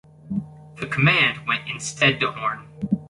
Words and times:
The 0.77 0.87
command 0.87 1.45
went 1.47 1.69
instead 1.69 2.19
to 2.21 2.31
Horne. 2.31 2.65